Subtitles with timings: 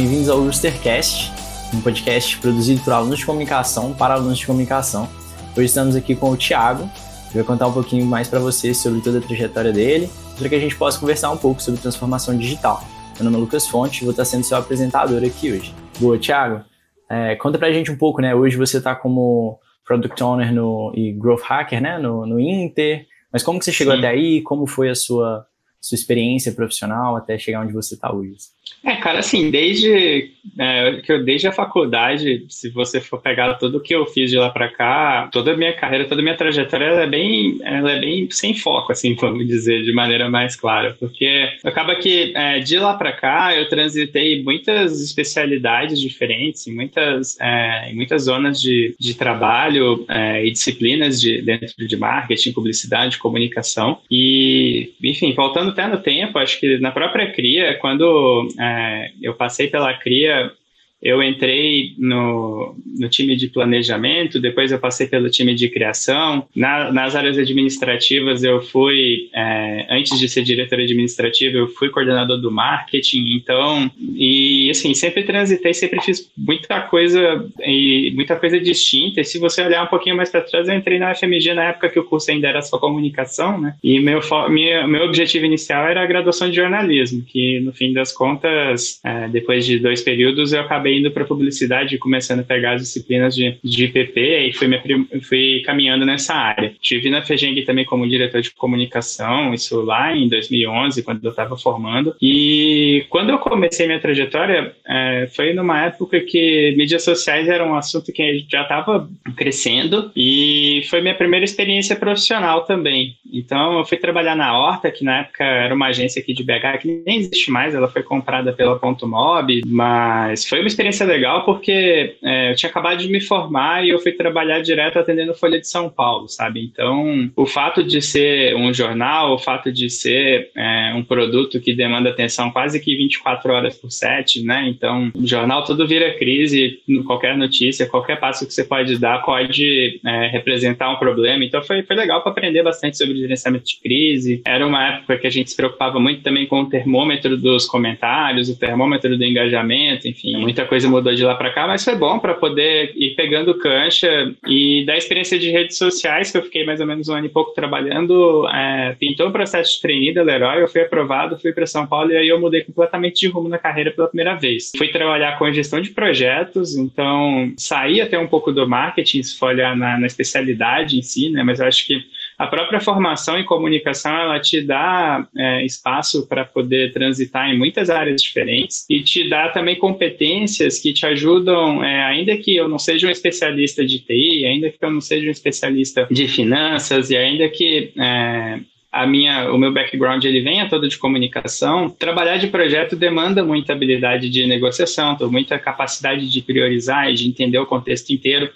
[0.00, 1.32] Bem-vindos ao Roostercast,
[1.74, 5.08] um podcast produzido por alunos de comunicação para alunos de comunicação.
[5.56, 6.88] Hoje estamos aqui com o Thiago,
[7.26, 10.08] que vai contar um pouquinho mais para vocês sobre toda a trajetória dele,
[10.38, 12.80] para que a gente possa conversar um pouco sobre transformação digital.
[13.16, 15.74] Meu nome é Lucas Fonte e vou estar sendo seu apresentador aqui hoje.
[15.98, 16.64] Boa, Thiago.
[17.10, 18.32] É, conta pra gente um pouco, né?
[18.36, 21.98] Hoje você está como Product Owner no, e Growth Hacker, né?
[21.98, 23.04] No, no Inter.
[23.32, 23.98] Mas como que você chegou Sim.
[23.98, 24.42] até aí?
[24.42, 25.44] Como foi a sua,
[25.80, 28.36] sua experiência profissional até chegar onde você está hoje?
[28.84, 33.80] É, cara, assim, desde é, que eu desde a faculdade, se você for pegar tudo
[33.80, 36.86] que eu fiz de lá para cá, toda a minha carreira, toda a minha trajetória,
[36.86, 40.96] ela é bem, ela é bem sem foco, assim, vamos dizer, de maneira mais clara,
[40.98, 47.38] porque acaba que é, de lá para cá eu transitei muitas especialidades diferentes, em muitas,
[47.40, 53.18] é, em muitas zonas de, de trabalho é, e disciplinas de dentro de marketing, publicidade,
[53.18, 59.34] comunicação e, enfim, voltando até no tempo, acho que na própria cria, quando é, eu
[59.34, 60.52] passei pela CRIA
[61.00, 66.46] eu entrei no, no time de planejamento, depois eu passei pelo time de criação.
[66.54, 72.40] Na, nas áreas administrativas, eu fui, é, antes de ser diretor administrativo, eu fui coordenador
[72.40, 73.36] do marketing.
[73.36, 79.20] Então, e assim, sempre transitei, sempre fiz muita coisa e muita coisa distinta.
[79.20, 81.90] E se você olhar um pouquinho mais para trás, eu entrei na FMG na época
[81.90, 83.76] que o curso ainda era só comunicação, né?
[83.84, 88.12] E meu, meu, meu objetivo inicial era a graduação de jornalismo, que no fim das
[88.12, 92.44] contas, é, depois de dois períodos, eu acabei acabei indo para publicidade e começando a
[92.44, 94.80] pegar as disciplinas de, de IPP e fui, me,
[95.22, 96.74] fui caminhando nessa área.
[96.80, 101.56] Tive na FEGENG também como diretor de comunicação, isso lá em 2011, quando eu estava
[101.56, 102.14] formando.
[102.20, 107.76] E quando eu comecei minha trajetória, é, foi numa época que mídias sociais era um
[107.76, 113.14] assunto que já estava crescendo e foi minha primeira experiência profissional também.
[113.32, 116.78] Então, eu fui trabalhar na Horta, que na época era uma agência aqui de BH,
[116.80, 121.44] que nem existe mais, ela foi comprada pela Ponto Mob, mas foi uma experiência legal
[121.44, 125.60] porque é, eu tinha acabado de me formar e eu fui trabalhar direto atendendo Folha
[125.60, 126.64] de São Paulo, sabe?
[126.64, 131.74] Então, o fato de ser um jornal, o fato de ser é, um produto que
[131.74, 134.66] demanda atenção quase que 24 horas por 7, né?
[134.68, 140.00] Então, o jornal tudo vira crise, qualquer notícia, qualquer passo que você pode dar pode
[140.04, 141.44] é, representar um problema.
[141.44, 144.42] Então, foi, foi legal para aprender bastante sobre gerenciamento de crise.
[144.44, 148.48] Era uma época que a gente se preocupava muito também com o termômetro dos comentários,
[148.48, 152.18] o termômetro do engajamento, enfim, muita coisa mudou de lá para cá, mas foi bom
[152.18, 156.80] para poder ir pegando cancha e da experiência de redes sociais, que eu fiquei mais
[156.80, 160.62] ou menos um ano e pouco trabalhando, é, pintou o processo de trainee da Leroy,
[160.62, 163.58] eu fui aprovado, fui para São Paulo e aí eu mudei completamente de rumo na
[163.58, 164.72] carreira pela primeira vez.
[164.76, 169.48] Fui trabalhar com gestão de projetos, então saí até um pouco do marketing, se for
[169.48, 172.02] olhar na, na especialidade em si, né, mas eu acho que
[172.38, 177.90] a própria formação em comunicação ela te dá é, espaço para poder transitar em muitas
[177.90, 182.78] áreas diferentes e te dá também competências que te ajudam, é, ainda que eu não
[182.78, 187.16] seja um especialista de TI, ainda que eu não seja um especialista de finanças e
[187.16, 188.60] ainda que é,
[188.90, 193.72] a minha, o meu background ele venha todo de comunicação, trabalhar de projeto demanda muita
[193.72, 198.50] habilidade de negociação, muita capacidade de priorizar e de entender o contexto inteiro.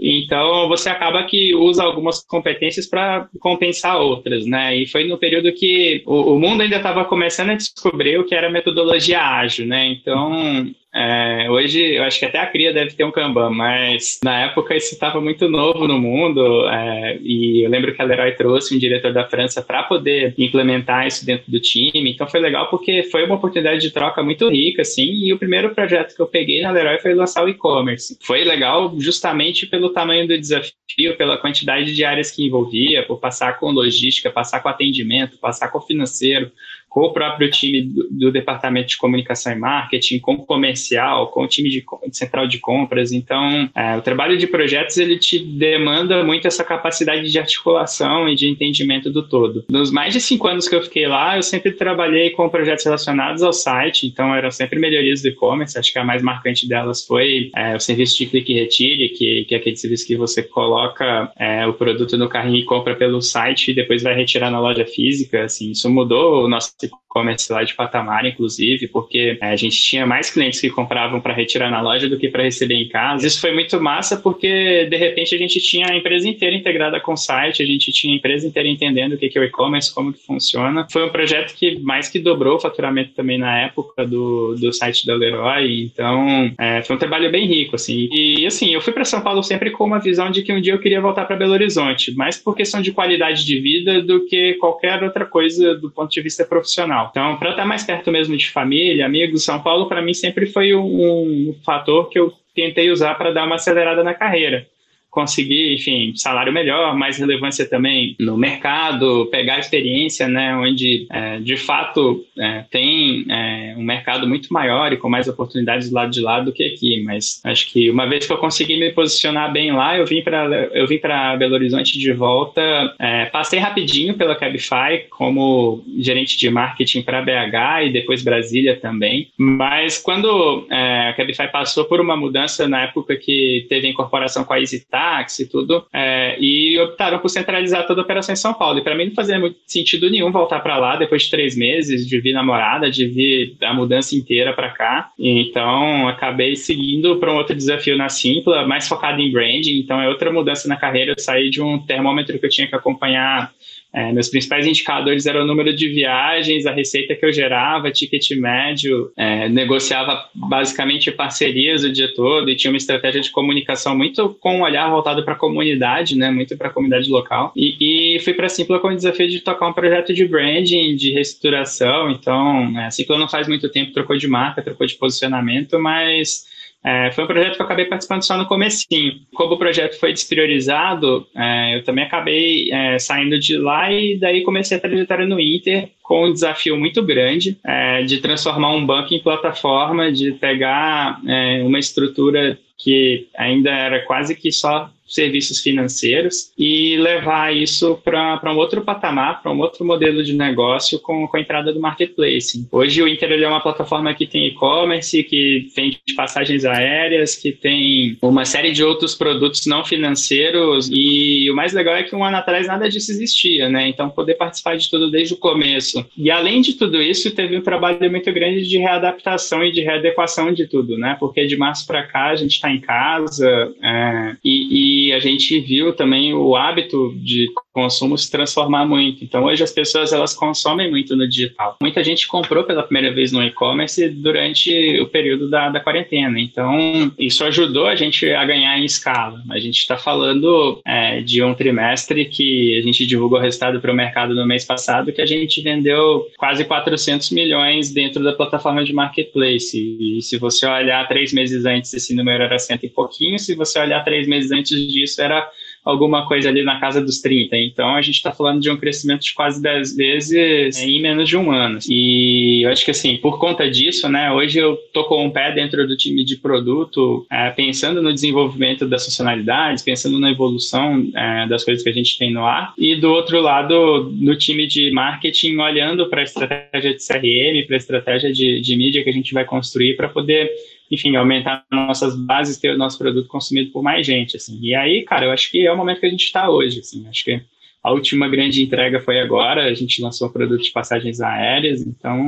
[0.00, 4.76] Então, você acaba que usa algumas competências para compensar outras, né?
[4.76, 8.34] E foi no período que o, o mundo ainda estava começando a descobrir o que
[8.34, 9.86] era metodologia ágil, né?
[9.88, 14.44] Então, é, hoje, eu acho que até a cria deve ter um Kanban, mas na
[14.44, 18.74] época isso estava muito novo no mundo é, e eu lembro que a Leroy trouxe
[18.74, 23.02] um diretor da França para poder implementar isso dentro do time, então foi legal porque
[23.02, 26.62] foi uma oportunidade de troca muito rica, assim, e o primeiro projeto que eu peguei
[26.62, 28.18] na Leroy foi lançar o e-commerce.
[28.22, 33.58] Foi legal justamente pelo tamanho do desafio, pela quantidade de áreas que envolvia, por passar
[33.58, 36.50] com logística, passar com atendimento, passar com financeiro,
[36.98, 41.44] com o próprio time do, do, departamento de comunicação e marketing, com o comercial, com
[41.44, 43.12] o time de, de central de compras.
[43.12, 48.34] Então, é, o trabalho de projetos ele te demanda muito essa capacidade de articulação e
[48.34, 49.64] de entendimento do todo.
[49.70, 53.44] Nos mais de cinco anos que eu fiquei lá, eu sempre trabalhei com projetos relacionados
[53.44, 55.78] ao site, então eram sempre melhorias do e-commerce.
[55.78, 59.44] Acho que a mais marcante delas foi é, o serviço de clique e retire, que,
[59.44, 63.22] que é aquele serviço que você coloca é, o produto no carrinho e compra pelo
[63.22, 65.44] site e depois vai retirar na loja física.
[65.44, 70.06] Assim, isso mudou o nosso e-commerce lá de patamar, inclusive, porque é, a gente tinha
[70.06, 73.26] mais clientes que compravam para retirar na loja do que para receber em casa.
[73.26, 77.12] Isso foi muito massa porque, de repente, a gente tinha a empresa inteira integrada com
[77.12, 80.12] o site, a gente tinha a empresa inteira entendendo o que é o e-commerce, como
[80.12, 80.86] que funciona.
[80.90, 85.06] Foi um projeto que mais que dobrou o faturamento também na época do, do site
[85.06, 88.08] da Leroy, então é, foi um trabalho bem rico, assim.
[88.12, 90.72] E, assim, eu fui para São Paulo sempre com uma visão de que um dia
[90.72, 94.54] eu queria voltar para Belo Horizonte, mais por questão de qualidade de vida do que
[94.54, 97.08] qualquer outra coisa do ponto de vista profissional profissional.
[97.10, 100.74] Então, para estar mais perto mesmo de família, amigos, São Paulo para mim sempre foi
[100.74, 104.66] um, um fator que eu tentei usar para dar uma acelerada na carreira
[105.10, 111.56] conseguir, enfim, salário melhor, mais relevância também no mercado, pegar experiência, né, onde é, de
[111.56, 116.20] fato é, tem é, um mercado muito maior e com mais oportunidades do lado de
[116.20, 117.02] lá do que aqui.
[117.02, 120.68] Mas acho que uma vez que eu consegui me posicionar bem lá, eu vim para
[120.72, 122.60] eu vim para Belo Horizonte de volta,
[122.98, 129.28] é, passei rapidinho pela Cabify como gerente de marketing para BH e depois Brasília também.
[129.36, 134.44] Mas quando é, a Cabify passou por uma mudança na época que teve a incorporação
[134.44, 138.36] com a EasyTax, táxi e tudo, é, e optaram por centralizar toda a operação em
[138.36, 138.78] São Paulo.
[138.78, 142.06] E para mim não fazia muito sentido nenhum voltar para lá depois de três meses,
[142.06, 145.10] de vir namorada, de vir a mudança inteira para cá.
[145.18, 149.78] Então acabei seguindo para um outro desafio na Simpla, mais focado em branding.
[149.78, 151.12] Então é outra mudança na carreira.
[151.12, 153.52] Eu saí de um termômetro que eu tinha que acompanhar
[153.92, 158.30] é, meus principais indicadores eram o número de viagens, a receita que eu gerava, ticket
[158.32, 164.36] médio, é, negociava basicamente parcerias o dia todo e tinha uma estratégia de comunicação muito
[164.40, 167.50] com um olhar voltado para a comunidade, né, muito para a comunidade local.
[167.56, 170.94] E, e fui para a Simpla com o desafio de tocar um projeto de branding,
[170.94, 172.10] de reestruturação.
[172.10, 176.46] Então, é, a Simpla não faz muito tempo trocou de marca, trocou de posicionamento, mas
[176.84, 179.14] é, foi um projeto que eu acabei participando só no comecinho.
[179.34, 184.42] Como o projeto foi despriorizado, é, eu também acabei é, saindo de lá e daí
[184.42, 189.12] comecei a trajetória no Inter com um desafio muito grande é, de transformar um banco
[189.12, 196.52] em plataforma, de pegar é, uma estrutura que ainda era quase que só serviços financeiros
[196.56, 201.36] e levar isso para um outro patamar, para um outro modelo de negócio com, com
[201.36, 202.66] a entrada do marketplace.
[202.70, 208.16] Hoje o Inter é uma plataforma que tem e-commerce, que vende passagens aéreas, que tem
[208.22, 212.36] uma série de outros produtos não financeiros e o mais legal é que um ano
[212.36, 213.88] atrás nada disso existia, né?
[213.88, 216.04] Então poder participar de tudo desde o começo.
[216.16, 220.52] E além de tudo isso, teve um trabalho muito grande de readaptação e de readequação
[220.52, 221.16] de tudo, né?
[221.18, 225.20] Porque de março para cá a gente está em casa é, e, e e a
[225.20, 227.48] gente viu também o hábito de
[227.78, 229.22] consumo se transformar muito.
[229.22, 231.76] Então, hoje as pessoas elas consomem muito no digital.
[231.80, 236.40] Muita gente comprou pela primeira vez no e-commerce durante o período da, da quarentena.
[236.40, 239.40] Então, isso ajudou a gente a ganhar em escala.
[239.48, 243.92] A gente está falando é, de um trimestre que a gente divulgou o resultado para
[243.92, 248.82] o mercado no mês passado, que a gente vendeu quase 400 milhões dentro da plataforma
[248.82, 249.78] de marketplace.
[250.00, 253.38] E se você olhar três meses antes, esse número era cento e pouquinho.
[253.38, 255.48] Se você olhar três meses antes disso era
[255.88, 257.56] alguma coisa ali na casa dos 30.
[257.56, 261.36] Então a gente está falando de um crescimento de quase 10 vezes em menos de
[261.36, 261.78] um ano.
[261.88, 265.50] E eu acho que assim, por conta disso, né, hoje eu tô com um pé
[265.52, 271.46] dentro do time de produto, é, pensando no desenvolvimento das funcionalidades, pensando na evolução é,
[271.46, 274.90] das coisas que a gente tem no ar, e do outro lado, no time de
[274.90, 279.12] marketing, olhando para a estratégia de CRM, para a estratégia de, de mídia que a
[279.12, 280.50] gente vai construir para poder
[280.90, 284.58] enfim, aumentar nossas bases, ter o nosso produto consumido por mais gente, assim.
[284.60, 287.06] E aí, cara, eu acho que é o momento que a gente está hoje, assim.
[287.08, 287.40] Acho que
[287.82, 292.26] a última grande entrega foi agora, a gente lançou o produto de passagens aéreas, então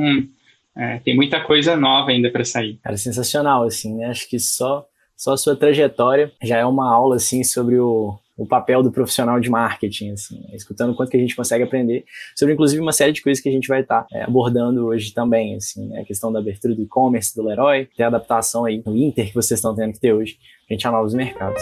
[0.75, 2.79] é, tem muita coisa nova ainda para sair.
[2.83, 4.05] Cara, sensacional, assim, né?
[4.05, 4.85] Acho que só
[5.21, 9.39] só a sua trajetória já é uma aula, assim, sobre o, o papel do profissional
[9.39, 12.03] de marketing, assim, escutando quanto que a gente consegue aprender
[12.35, 15.13] sobre, inclusive, uma série de coisas que a gente vai estar tá, é, abordando hoje
[15.13, 16.01] também, assim, né?
[16.01, 19.35] a questão da abertura do e-commerce do Leroy, ter a adaptação aí no Inter que
[19.35, 21.61] vocês estão tendo que ter hoje, a gente a novos mercados.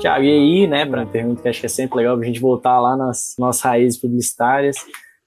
[0.00, 2.80] Tiago, e aí, né, para pergunta que acho que é sempre legal a gente voltar
[2.80, 4.76] lá nas nossas raízes publicitárias,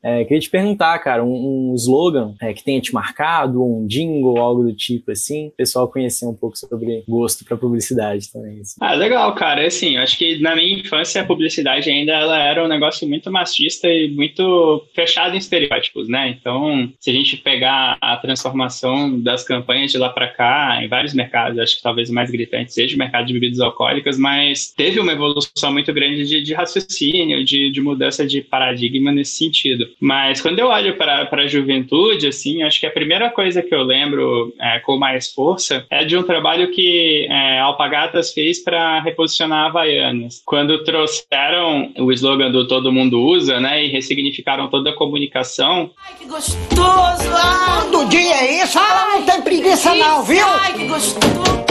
[0.01, 4.37] é, queria te perguntar, cara, um, um slogan é, que tenha te marcado, um jingle,
[4.37, 8.61] algo do tipo assim, o pessoal conhecer um pouco sobre gosto para publicidade também.
[8.61, 8.77] Assim.
[8.79, 9.65] Ah, legal, cara.
[9.65, 13.31] Assim, eu acho que na minha infância a publicidade ainda ela era um negócio muito
[13.31, 16.29] machista e muito fechado em estereótipos, né?
[16.29, 21.13] Então, se a gente pegar a transformação das campanhas de lá para cá, em vários
[21.13, 24.99] mercados, acho que talvez o mais gritante seja o mercado de bebidas alcoólicas, mas teve
[24.99, 29.88] uma evolução muito grande de, de raciocínio, de, de mudança de paradigma nesse sentido.
[29.99, 33.83] Mas quando eu olho para a juventude, assim, acho que a primeira coisa que eu
[33.83, 39.67] lembro é, com mais força é de um trabalho que é, Alpagatas fez para reposicionar
[39.67, 40.41] Havaianas.
[40.45, 45.91] Quando trouxeram o slogan do Todo Mundo Usa, né, e ressignificaram toda a comunicação.
[46.05, 47.29] Ai, que gostoso!
[47.33, 47.91] Ai.
[47.91, 48.77] Todo dia é isso?
[48.77, 50.45] Ela não tem preguiça não, viu?
[50.45, 51.68] Ai, que gostoso!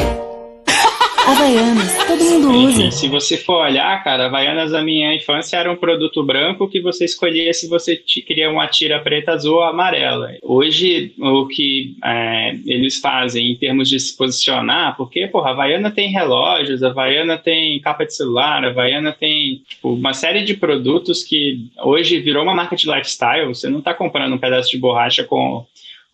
[1.29, 2.81] Havaianas, todo mundo usa.
[2.81, 6.81] Enfim, se você for olhar, cara, Havaianas da minha infância era um produto branco que
[6.81, 10.31] você escolhia se você queria uma tira preta, azul ou amarela.
[10.43, 15.91] Hoje, o que é, eles fazem em termos de se posicionar, porque, porra, a Havaiana
[15.91, 20.55] tem relógios, a Havaiana tem capa de celular, a Havaiana tem tipo, uma série de
[20.55, 23.49] produtos que hoje virou uma marca de lifestyle.
[23.49, 25.67] Você não está comprando um pedaço de borracha com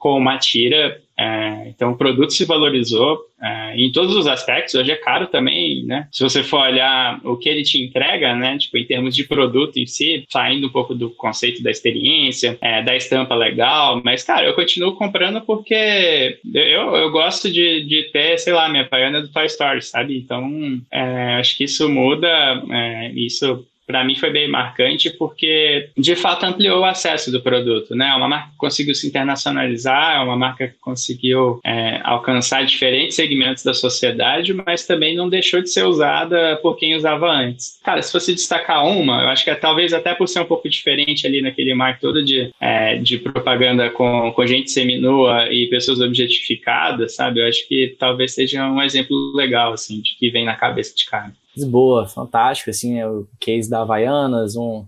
[0.05, 1.01] com uma tira.
[1.19, 4.75] É, então, o produto se valorizou é, em todos os aspectos.
[4.75, 6.07] Hoje é caro também, né?
[6.13, 8.59] Se você for olhar o que ele te entrega, né?
[8.59, 12.83] Tipo, em termos de produto em si, saindo um pouco do conceito da experiência, é,
[12.83, 14.03] da estampa legal.
[14.05, 18.87] Mas, cara, eu continuo comprando porque eu, eu gosto de, de ter, sei lá, minha
[18.87, 20.19] paiana do Toy Story, sabe?
[20.19, 22.29] Então, é, acho que isso muda,
[22.71, 27.95] é, isso para mim foi bem marcante porque de fato ampliou o acesso do produto,
[27.95, 28.09] né?
[28.09, 33.17] É uma marca que conseguiu se internacionalizar, é uma marca que conseguiu é, alcançar diferentes
[33.17, 37.79] segmentos da sociedade, mas também não deixou de ser usada por quem usava antes.
[37.83, 40.69] Cara, se fosse destacar uma, eu acho que é, talvez até por ser um pouco
[40.69, 46.01] diferente ali naquele marco todo de, é, de propaganda com, com gente seminua e pessoas
[46.01, 47.41] objetificadas, sabe?
[47.41, 51.05] Eu acho que talvez seja um exemplo legal, assim, de que vem na cabeça de
[51.07, 51.33] cara.
[51.57, 54.85] Lisboa, fantástico, assim, é o case da Havaianas, um,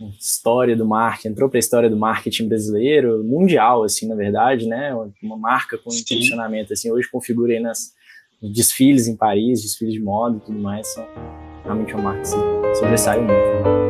[0.00, 4.66] uma história do marketing, entrou para a história do marketing brasileiro, mundial, assim, na verdade,
[4.66, 6.04] né, uma marca com Sim.
[6.08, 7.92] posicionamento, assim, hoje configura aí nas
[8.40, 11.06] desfiles em Paris, desfiles de moda e tudo mais, são
[11.62, 13.88] realmente uma marca que sobressai muito.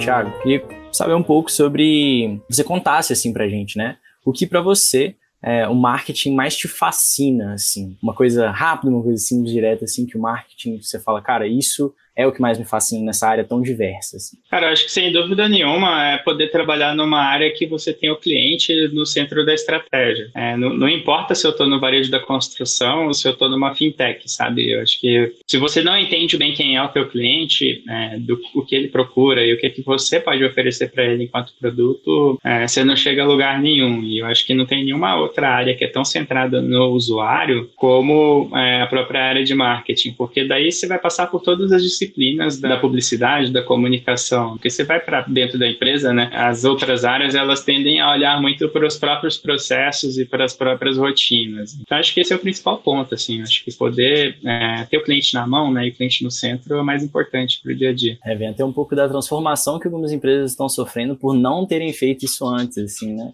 [0.00, 4.60] Thiago, queria saber um pouco sobre, você contasse assim pra gente, né, o que para
[4.60, 7.96] você é, o marketing mais te fascina, assim?
[8.02, 11.94] Uma coisa rápida, uma coisa assim, direta, assim, que o marketing, você fala, cara, isso
[12.18, 14.16] é o que mais me fascina nessa área tão diversa.
[14.16, 14.36] Assim.
[14.50, 18.10] Cara, eu acho que sem dúvida nenhuma é poder trabalhar numa área que você tem
[18.10, 20.28] o cliente no centro da estratégia.
[20.34, 23.48] É, não, não, importa se eu estou no varejo da construção ou se eu estou
[23.48, 24.68] numa fintech, sabe?
[24.72, 28.36] Eu acho que se você não entende bem quem é o teu cliente, é, do
[28.52, 31.54] o que ele procura e o que, é que você pode oferecer para ele enquanto
[31.60, 34.02] produto, é, você não chega a lugar nenhum.
[34.02, 37.70] E eu acho que não tem nenhuma outra área que é tão centrada no usuário
[37.76, 41.80] como é, a própria área de marketing, porque daí você vai passar por todas as
[41.80, 44.52] disciplinas disciplinas da publicidade, da comunicação.
[44.52, 46.30] Porque você vai para dentro da empresa, né?
[46.32, 50.54] As outras áreas elas tendem a olhar muito para os próprios processos e para as
[50.54, 51.76] próprias rotinas.
[51.80, 53.42] Então acho que esse é o principal ponto, assim.
[53.42, 56.78] Acho que poder é, ter o cliente na mão, né, e o cliente no centro
[56.78, 58.18] é mais importante para o dia a dia.
[58.24, 61.92] É, vem até um pouco da transformação que algumas empresas estão sofrendo por não terem
[61.92, 63.30] feito isso antes, assim, né?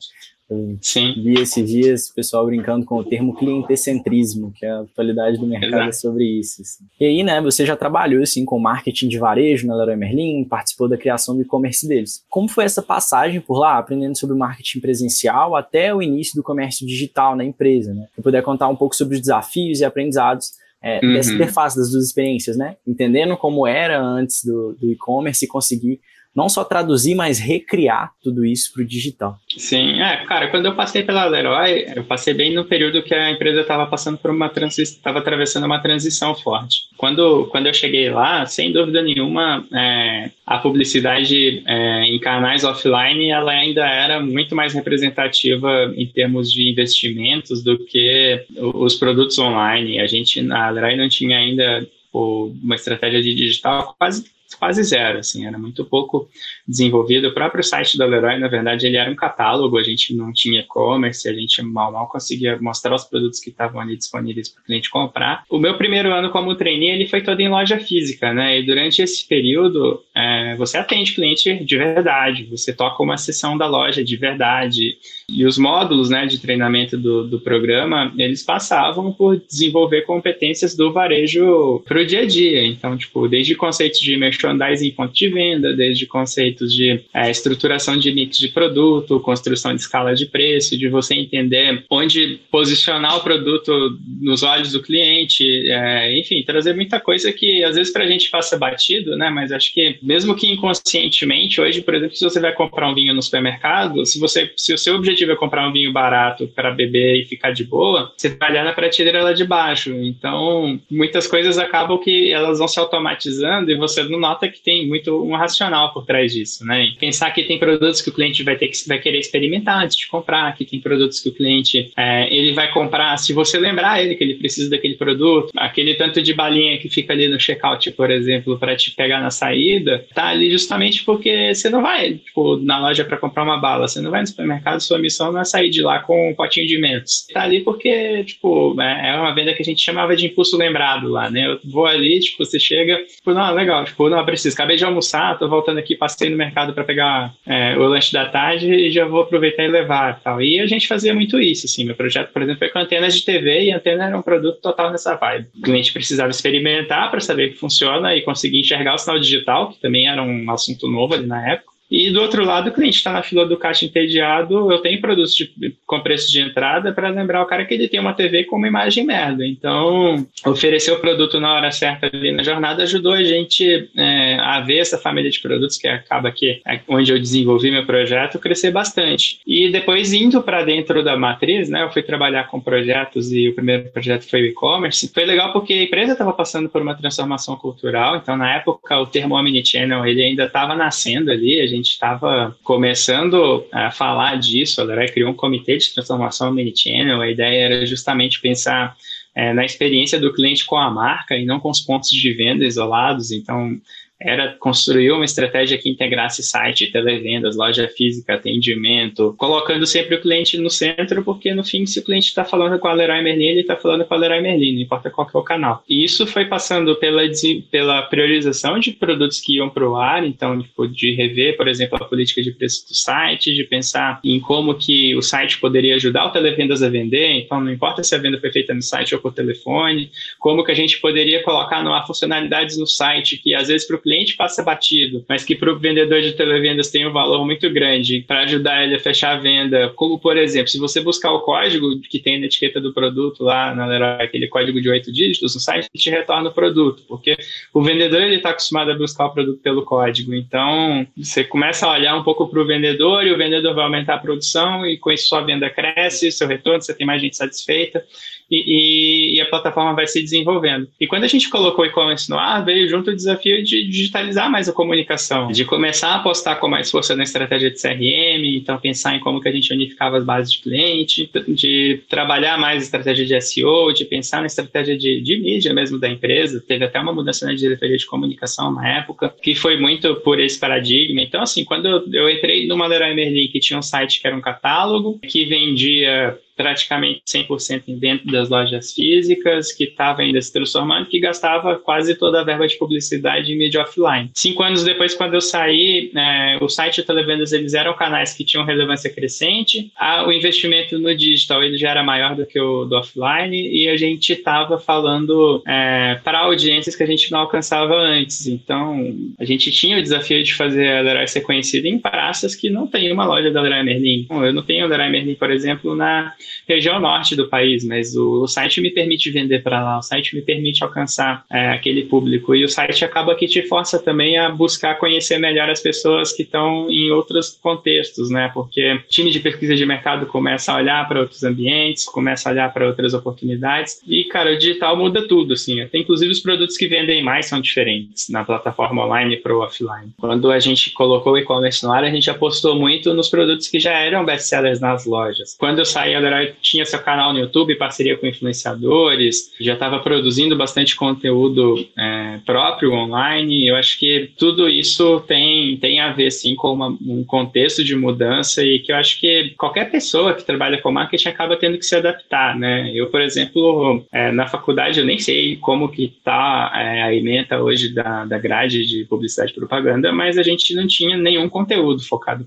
[0.48, 1.14] Eu Sim.
[1.22, 5.46] vi esses dias o pessoal brincando com o termo clientecentrismo, que é a atualidade do
[5.46, 5.96] mercado Exato.
[5.96, 6.60] sobre isso.
[6.60, 6.84] Assim.
[7.00, 10.88] E aí, né, você já trabalhou assim com marketing de varejo na Leroy Merlin, participou
[10.88, 12.24] da criação do e-commerce deles.
[12.28, 16.86] Como foi essa passagem por lá, aprendendo sobre marketing presencial até o início do comércio
[16.86, 18.06] digital na empresa, né?
[18.14, 21.14] Se puder contar um pouco sobre os desafios e aprendizados é, uhum.
[21.14, 22.76] dessa interface das duas experiências, né?
[22.86, 25.98] Entendendo como era antes do, do e-commerce e conseguir
[26.34, 29.38] não só traduzir, mas recriar tudo isso para o digital.
[29.56, 33.30] Sim, é, cara, quando eu passei pela Leroy, eu passei bem no período que a
[33.30, 36.88] empresa estava passando por uma transição, estava atravessando uma transição forte.
[36.96, 43.30] Quando, quando eu cheguei lá, sem dúvida nenhuma, é, a publicidade é, em canais offline,
[43.30, 50.00] ela ainda era muito mais representativa em termos de investimentos do que os produtos online.
[50.00, 54.24] A gente, na Leroy não tinha ainda uma estratégia de digital quase
[54.58, 56.28] quase zero, assim, era muito pouco
[56.66, 57.28] desenvolvido.
[57.28, 60.60] O próprio site da Leroy, na verdade, ele era um catálogo, a gente não tinha
[60.60, 64.64] e-commerce, a gente mal, mal conseguia mostrar os produtos que estavam ali disponíveis para o
[64.64, 65.44] cliente comprar.
[65.48, 69.02] O meu primeiro ano como trainee, ele foi todo em loja física, né, e durante
[69.02, 74.16] esse período, é, você atende cliente de verdade, você toca uma sessão da loja de
[74.16, 74.96] verdade,
[75.28, 80.92] e os módulos, né, de treinamento do, do programa, eles passavam por desenvolver competências do
[80.92, 84.16] varejo para o dia a dia, então, tipo, desde conceitos de
[84.50, 89.80] em ponto de venda, desde conceitos de é, estruturação de mix de produto, construção de
[89.80, 96.18] escala de preço, de você entender onde posicionar o produto nos olhos do cliente, é,
[96.18, 99.30] enfim, trazer muita coisa que às vezes para a gente passa batido, né?
[99.30, 103.14] Mas acho que mesmo que inconscientemente, hoje, por exemplo, se você vai comprar um vinho
[103.14, 107.20] no supermercado, se você, se o seu objetivo é comprar um vinho barato para beber
[107.20, 109.90] e ficar de boa, você vai olhar na prateleira lá de baixo.
[109.90, 115.22] Então, muitas coisas acabam que elas vão se automatizando e você não que tem muito
[115.22, 116.88] um racional por trás disso, né?
[116.98, 120.08] Pensar que tem produtos que o cliente vai ter que vai querer experimentar antes de
[120.08, 124.14] comprar, que tem produtos que o cliente é, ele vai comprar se você lembrar ele
[124.14, 128.10] que ele precisa daquele produto, aquele tanto de balinha que fica ali no checkout, por
[128.10, 132.78] exemplo, para te pegar na saída, tá ali justamente porque você não vai tipo, na
[132.78, 135.70] loja para comprar uma bala, você não vai no supermercado só missão não é sair
[135.70, 137.26] de lá com um potinho de mentos.
[137.32, 141.08] Tá ali porque, tipo, é, é uma venda que a gente chamava de impulso lembrado
[141.08, 141.46] lá, né?
[141.46, 145.38] Eu vou ali, tipo, você chega, tipo, não, legal, tipo, não, preciso, acabei de almoçar,
[145.38, 149.04] tô voltando aqui, passei no mercado para pegar é, o lanche da tarde e já
[149.06, 150.40] vou aproveitar e levar tal.
[150.40, 151.84] E a gente fazia muito isso, assim.
[151.84, 154.90] Meu projeto, por exemplo, foi com antenas de TV e antena era um produto total
[154.90, 155.48] nessa vibe.
[155.56, 159.80] O cliente precisava experimentar para saber que funciona e conseguir enxergar o sinal digital, que
[159.80, 161.73] também era um assunto novo ali na época.
[161.94, 165.32] E do outro lado, o cliente está na fila do caixa entediado, eu tenho produtos
[165.32, 165.48] de,
[165.86, 168.66] com preço de entrada para lembrar o cara que ele tem uma TV com uma
[168.66, 169.46] imagem merda.
[169.46, 174.60] Então, oferecer o produto na hora certa ali na jornada ajudou a gente é, a
[174.60, 178.72] ver essa família de produtos que acaba aqui, é onde eu desenvolvi meu projeto, crescer
[178.72, 179.38] bastante.
[179.46, 183.54] E depois, indo para dentro da matriz, né, eu fui trabalhar com projetos e o
[183.54, 185.12] primeiro projeto foi o e-commerce.
[185.14, 189.06] Foi legal porque a empresa estava passando por uma transformação cultural, então na época o
[189.06, 194.84] termo Omnichannel ele ainda estava nascendo ali, a gente estava começando a falar disso, a
[194.84, 198.96] Leroy criou um comitê de transformação omnichannel, a ideia era justamente pensar
[199.34, 202.64] é, na experiência do cliente com a marca e não com os pontos de venda
[202.64, 203.80] isolados, então
[204.24, 210.56] era construir uma estratégia que integrasse site, televendas, loja física, atendimento, colocando sempre o cliente
[210.56, 213.60] no centro, porque no fim, se o cliente está falando com a Leroy Merlin, ele
[213.60, 215.84] está falando com a Leroy Merlin, não importa qual que é o canal.
[215.86, 217.22] E isso foi passando pela,
[217.70, 221.98] pela priorização de produtos que iam para o ar, então tipo, de rever, por exemplo,
[222.00, 226.24] a política de preço do site, de pensar em como que o site poderia ajudar
[226.24, 229.20] o televendas a vender, então não importa se a venda foi feita no site ou
[229.20, 233.68] por telefone, como que a gente poderia colocar no ar funcionalidades no site que às
[233.68, 237.06] vezes para o cliente cliente passa batido, mas que para o vendedor de televendas tem
[237.06, 239.92] um valor muito grande para ajudar ele a fechar a venda.
[239.96, 243.74] Como, por exemplo, se você buscar o código que tem na etiqueta do produto lá
[243.74, 247.36] na Leroy, aquele código de oito dígitos, no site te retorna o produto, porque
[247.72, 250.32] o vendedor ele está acostumado a buscar o produto pelo código.
[250.34, 254.14] Então, você começa a olhar um pouco para o vendedor e o vendedor vai aumentar
[254.14, 258.04] a produção e com isso sua venda cresce, seu retorno, você tem mais gente satisfeita
[258.50, 260.88] e, e, a plataforma vai se desenvolvendo.
[261.00, 264.50] E quando a gente colocou o e-commerce no ar, veio junto o desafio de digitalizar
[264.50, 268.78] mais a comunicação, de começar a apostar com mais força na estratégia de CRM, então
[268.78, 272.84] pensar em como que a gente unificava as bases de cliente, de trabalhar mais a
[272.84, 276.62] estratégia de SEO, de pensar na estratégia de, de mídia mesmo da empresa.
[276.66, 280.58] Teve até uma mudança na diretoria de comunicação na época, que foi muito por esse
[280.58, 281.20] paradigma.
[281.20, 284.40] Então, assim, quando eu entrei numa Leroy Merlin, que tinha um site que era um
[284.40, 291.06] catálogo, que vendia praticamente 100% em dentro das lojas físicas, que estava ainda se transformando,
[291.06, 294.30] que gastava quase toda a verba de publicidade em mídia offline.
[294.34, 298.44] Cinco anos depois, quando eu saí, é, o site e televendas eles eram canais que
[298.44, 302.84] tinham relevância crescente, a, o investimento no digital ele já era maior do que o
[302.84, 307.94] do offline e a gente estava falando é, para audiências que a gente não alcançava
[307.94, 308.46] antes.
[308.46, 312.70] Então, a gente tinha o desafio de fazer a Leroy ser conhecida em praças que
[312.70, 314.26] não tem uma loja da Leroy Merlin.
[314.30, 316.34] Eu não tenho Leroy Merlin, por exemplo, na
[316.68, 320.34] região norte do país, mas o, o site me permite vender para lá, o site
[320.34, 324.48] me permite alcançar é, aquele público e o site acaba que te força também a
[324.50, 328.50] buscar conhecer melhor as pessoas que estão em outros contextos, né?
[328.52, 332.72] Porque time de pesquisa de mercado começa a olhar para outros ambientes, começa a olhar
[332.72, 335.80] para outras oportunidades e, cara, o digital muda tudo, assim.
[335.80, 340.12] Até inclusive os produtos que vendem mais são diferentes na plataforma online para o offline.
[340.18, 343.78] Quando a gente colocou o e-commerce no ar, a gente apostou muito nos produtos que
[343.78, 345.56] já eram best-sellers nas lojas.
[345.58, 346.14] Quando eu saí,
[346.60, 352.92] tinha seu canal no YouTube, parceria com influenciadores, já estava produzindo bastante conteúdo é, próprio
[352.92, 353.66] online.
[353.66, 357.94] Eu acho que tudo isso tem, tem a ver, sim, com uma, um contexto de
[357.94, 361.86] mudança e que eu acho que qualquer pessoa que trabalha com marketing acaba tendo que
[361.86, 362.90] se adaptar, né?
[362.94, 367.60] Eu, por exemplo, é, na faculdade, eu nem sei como que está é, a ementa
[367.62, 372.02] hoje da, da grade de publicidade e propaganda, mas a gente não tinha nenhum conteúdo
[372.02, 372.44] focado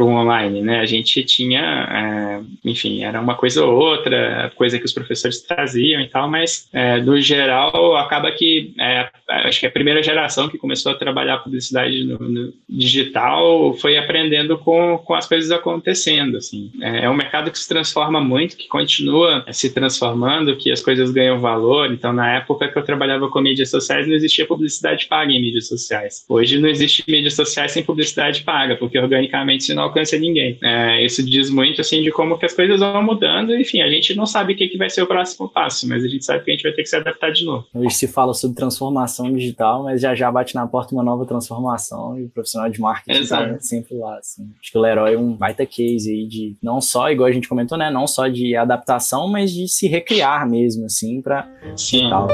[0.00, 0.80] para o online, né?
[0.80, 6.00] A gente tinha, é, enfim, era uma coisa ou outra, coisa que os professores traziam
[6.00, 10.56] e tal, mas é, no geral acaba que é, acho que a primeira geração que
[10.56, 16.70] começou a trabalhar publicidade no, no digital foi aprendendo com, com as coisas acontecendo, assim.
[16.80, 21.10] É, é um mercado que se transforma muito, que continua se transformando, que as coisas
[21.10, 21.92] ganham valor.
[21.92, 25.68] Então, na época que eu trabalhava com mídias sociais, não existia publicidade paga em mídias
[25.68, 26.24] sociais.
[26.26, 30.58] Hoje não existe mídias sociais sem publicidade paga, porque organicamente você alcança ninguém.
[30.62, 33.54] É, isso diz muito, assim, de como que as coisas vão mudando.
[33.54, 36.08] Enfim, a gente não sabe o que, que vai ser o próximo passo, mas a
[36.08, 37.66] gente sabe que a gente vai ter que se adaptar de novo.
[37.74, 42.18] Hoje se fala sobre transformação digital, mas já já bate na porta uma nova transformação
[42.18, 44.18] e o profissional de marketing está sempre lá.
[44.18, 44.50] Assim.
[44.60, 47.48] Acho que o Leroy é um baita case aí de não só, igual a gente
[47.48, 47.90] comentou, né?
[47.90, 52.28] Não só de adaptação, mas de se recriar mesmo, assim, para digital.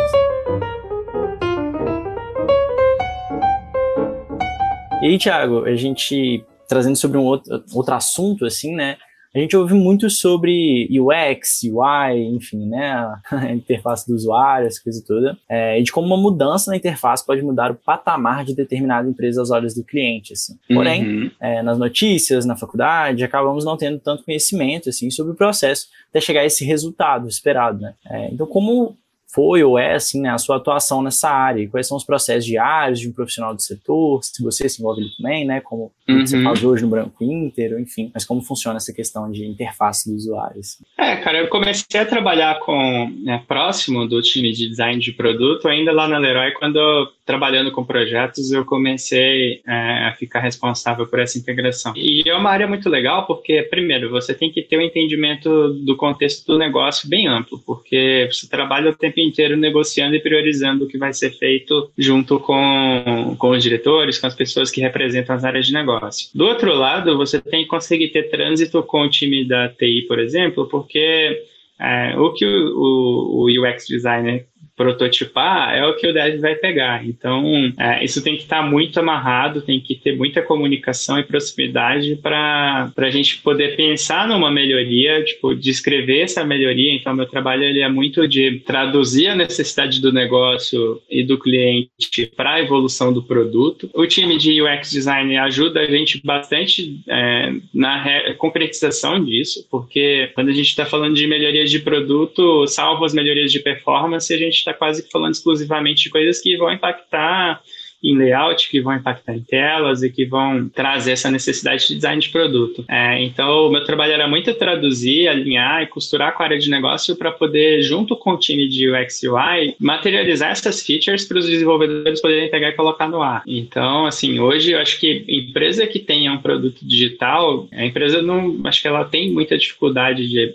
[5.02, 8.96] E aí, Thiago, a gente trazendo sobre um outro, outro assunto, assim, né?
[9.36, 15.04] a gente ouve muito sobre UX, UI, enfim, né, a interface do usuário, essa coisa
[15.06, 19.06] toda, é, e de como uma mudança na interface pode mudar o patamar de determinada
[19.06, 20.58] empresa aos olhos do cliente, assim.
[20.72, 21.30] Porém, uhum.
[21.38, 26.18] é, nas notícias, na faculdade, acabamos não tendo tanto conhecimento, assim, sobre o processo até
[26.18, 27.92] chegar a esse resultado esperado, né.
[28.08, 28.96] É, então, como
[29.32, 31.62] foi ou é assim, né, a sua atuação nessa área?
[31.62, 34.22] E quais são os processos diários de um profissional do setor?
[34.22, 35.60] Se você se envolve também, né?
[35.60, 36.26] Como uhum.
[36.26, 38.10] você faz hoje no Branco Inter, enfim.
[38.14, 40.60] Mas como funciona essa questão de interface do usuário?
[40.60, 40.84] Assim?
[40.98, 45.68] É, cara, eu comecei a trabalhar com né, próximo do time de design de produto
[45.68, 51.18] ainda lá na Leroy quando trabalhando com projetos, eu comecei é, a ficar responsável por
[51.18, 51.92] essa integração.
[51.96, 55.96] E é uma área muito legal porque, primeiro, você tem que ter um entendimento do
[55.96, 60.88] contexto do negócio bem amplo, porque você trabalha o tempo inteiro negociando e priorizando o
[60.88, 65.44] que vai ser feito junto com, com os diretores, com as pessoas que representam as
[65.44, 66.28] áreas de negócio.
[66.32, 70.20] Do outro lado, você tem que conseguir ter trânsito com o time da TI, por
[70.20, 71.42] exemplo, porque
[71.80, 76.54] é, o que o, o, o UX designer prototipar é o que o dev vai
[76.54, 77.04] pegar.
[77.06, 81.24] Então, é, isso tem que estar tá muito amarrado, tem que ter muita comunicação e
[81.24, 86.92] proximidade para a gente poder pensar numa melhoria, tipo, descrever essa melhoria.
[86.92, 92.26] Então, meu trabalho ele é muito de traduzir a necessidade do negócio e do cliente
[92.36, 93.90] para a evolução do produto.
[93.94, 100.50] O time de UX Design ajuda a gente bastante é, na concretização disso, porque quando
[100.50, 104.65] a gente está falando de melhorias de produto, salvo as melhorias de performance, a gente
[104.66, 107.60] está quase que falando exclusivamente de coisas que vão impactar
[108.02, 112.20] em layout, que vão impactar em telas e que vão trazer essa necessidade de design
[112.20, 112.84] de produto.
[112.88, 116.70] É, então, o meu trabalho era muito traduzir, alinhar e costurar com a área de
[116.70, 121.46] negócio para poder, junto com o time de UX UI, materializar essas features para os
[121.46, 123.42] desenvolvedores poderem pegar e colocar no ar.
[123.46, 128.60] Então, assim, hoje eu acho que empresa que tenha um produto digital, a empresa não,
[128.64, 130.54] acho que ela tem muita dificuldade de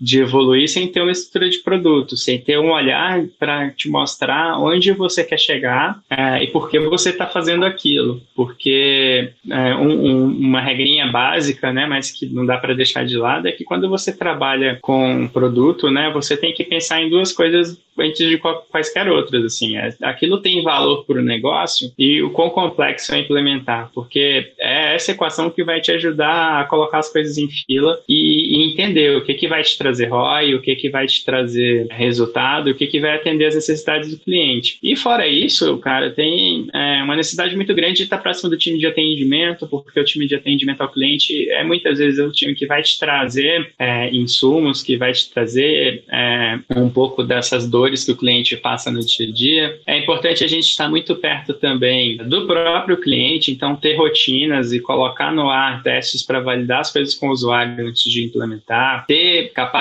[0.00, 4.58] de evoluir sem ter uma estrutura de produto, sem ter um olhar para te mostrar
[4.58, 8.20] onde você quer chegar é, e por que você está fazendo aquilo.
[8.34, 13.16] Porque é, um, um, uma regrinha básica, né, mas que não dá para deixar de
[13.16, 17.32] lado, é que quando você trabalha com produto, né, você tem que pensar em duas
[17.32, 19.76] coisas antes de quaisquer outras, assim.
[19.76, 24.94] É, aquilo tem valor para o negócio e o quão complexo é implementar, porque é
[24.94, 29.16] essa equação que vai te ajudar a colocar as coisas em fila e, e entender
[29.16, 32.74] o que, que vai te trazer ROI, o que, que vai te trazer resultado, o
[32.74, 34.78] que, que vai atender as necessidades do cliente.
[34.82, 38.78] E fora isso, cara, tem é, uma necessidade muito grande de estar próximo do time
[38.78, 42.66] de atendimento, porque o time de atendimento ao cliente é muitas vezes o time que
[42.66, 48.12] vai te trazer é, insumos, que vai te trazer é, um pouco dessas dores que
[48.12, 49.80] o cliente passa no dia a dia.
[49.86, 54.80] É importante a gente estar muito perto também do próprio cliente, então ter rotinas e
[54.80, 59.52] colocar no ar testes para validar as coisas com o usuário antes de implementar, ter
[59.52, 59.79] capacidade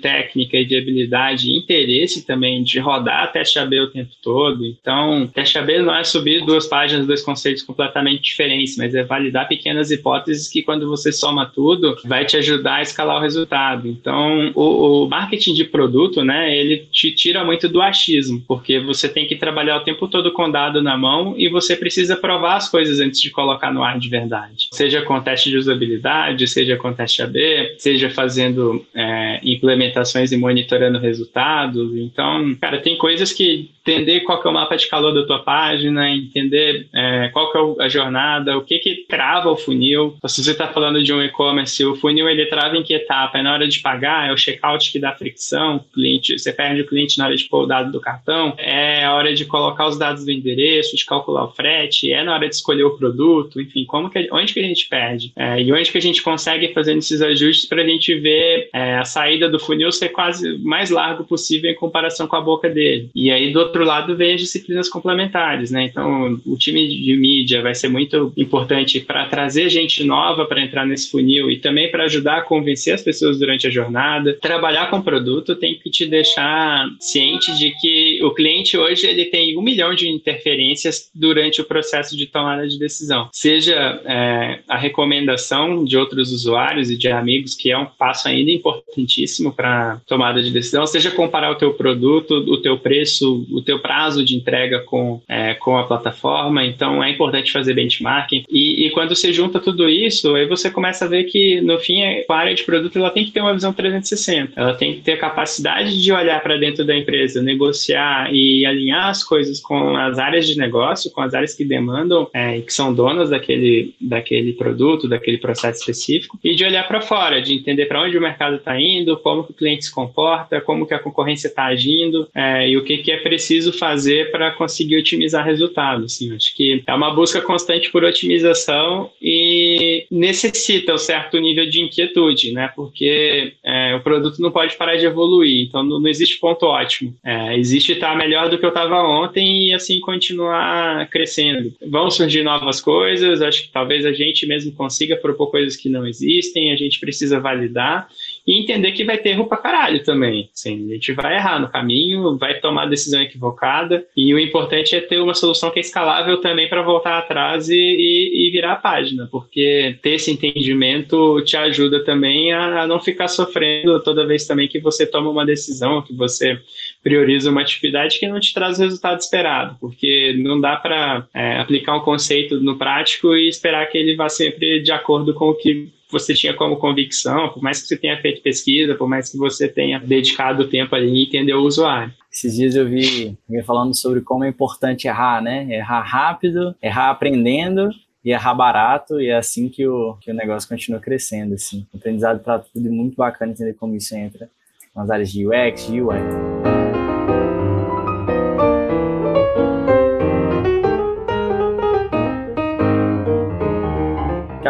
[0.00, 4.64] técnica e de habilidade e interesse também de rodar teste AB o tempo todo.
[4.64, 9.48] Então, teste AB não é subir duas páginas, dois conceitos completamente diferentes, mas é validar
[9.48, 13.88] pequenas hipóteses que quando você soma tudo, vai te ajudar a escalar o resultado.
[13.88, 19.08] Então, o, o marketing de produto, né, ele te tira muito do achismo, porque você
[19.08, 22.68] tem que trabalhar o tempo todo com dado na mão e você precisa provar as
[22.68, 24.68] coisas antes de colocar no ar de verdade.
[24.72, 30.98] Seja com teste de usabilidade, seja com teste AB, seja fazendo é, implementações e monitorando
[30.98, 31.96] resultados.
[31.96, 35.38] Então, cara, tem coisas que entender qual que é o mapa de calor da tua
[35.40, 40.16] página, entender é, qual que é a jornada, o que que trava o funil.
[40.26, 43.38] Se você está falando de um e-commerce, o funil ele trava em que etapa?
[43.38, 44.28] É na hora de pagar?
[44.28, 45.84] É o checkout que dá fricção?
[45.92, 48.54] Cliente, você perde o cliente na hora de pôr o dado do cartão?
[48.58, 52.12] É a hora de colocar os dados do endereço, de calcular o frete?
[52.12, 53.60] É na hora de escolher o produto?
[53.60, 55.32] Enfim, como que, onde que a gente perde?
[55.34, 58.98] É, e onde que a gente consegue fazer esses ajustes para a gente ver é,
[58.98, 63.10] a saída do funil ser quase mais largo possível em comparação com a boca dele?
[63.14, 65.84] E aí, do outro lado, vem as disciplinas complementares, né?
[65.84, 70.86] Então, o time de mídia vai ser muito importante para trazer gente nova para entrar
[70.86, 74.38] nesse funil e também para ajudar a convencer as pessoas durante a jornada.
[74.40, 79.56] Trabalhar com produto tem que te deixar ciente de que o cliente hoje ele tem
[79.58, 83.28] um milhão de interferências durante o processo de tomada de decisão.
[83.32, 88.50] Seja é, a recomendação de outros usuários e de amigos, que é um passo ainda
[88.78, 93.78] importantíssimo para tomada de decisão, seja comparar o teu produto, o teu preço, o teu
[93.78, 98.44] prazo de entrega com, é, com a plataforma, então é importante fazer benchmarking.
[98.48, 102.02] E, e, quando você junta tudo isso, aí você começa a ver que, no fim,
[102.02, 104.52] a área de produto ela tem que ter uma visão 360.
[104.56, 109.08] Ela tem que ter a capacidade de olhar para dentro da empresa, negociar e alinhar
[109.08, 112.72] as coisas com as áreas de negócio, com as áreas que demandam é, e que
[112.72, 117.86] são donas daquele, daquele produto, daquele processo específico, e de olhar para fora, de entender
[117.86, 120.98] para onde o mercado está indo, como que o cliente se comporta, como que a
[120.98, 126.14] concorrência está agindo é, e o que, que é preciso fazer para conseguir otimizar resultados.
[126.14, 131.80] Assim, acho que é uma busca constante por otimização e necessita um certo nível de
[131.80, 132.70] inquietude, né?
[132.74, 137.14] Porque é, o produto não pode parar de evoluir, então não, não existe ponto ótimo.
[137.24, 141.72] É, existe estar tá melhor do que eu estava ontem e assim continuar crescendo.
[141.86, 146.06] Vão surgir novas coisas, acho que talvez a gente mesmo consiga propor coisas que não
[146.06, 148.08] existem, a gente precisa validar
[148.50, 150.50] e entender que vai ter erro pra caralho também.
[150.52, 155.00] Assim, a gente vai errar no caminho, vai tomar decisão equivocada, e o importante é
[155.00, 158.76] ter uma solução que é escalável também para voltar atrás e, e, e, virar a
[158.76, 164.44] página, porque ter esse entendimento te ajuda também a, a não ficar sofrendo toda vez
[164.46, 166.58] também que você toma uma decisão, que você
[167.04, 171.60] prioriza uma atividade que não te traz o resultado esperado, porque não dá para é,
[171.60, 175.54] aplicar um conceito no prático e esperar que ele vá sempre de acordo com o
[175.54, 179.38] que você tinha como convicção, por mais que você tenha feito pesquisa, por mais que
[179.38, 182.12] você tenha dedicado tempo ali entender o usuário.
[182.32, 185.66] Esses dias eu vi alguém falando sobre como é importante errar, né?
[185.70, 187.90] Errar rápido, errar aprendendo
[188.24, 191.86] e errar barato, e é assim que o, que o negócio continua crescendo, assim.
[191.94, 194.48] Aprendizado para tudo e muito bacana entender como isso entra
[194.94, 196.59] nas áreas de UX, de UI.